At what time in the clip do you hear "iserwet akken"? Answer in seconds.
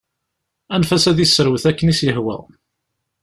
1.25-1.91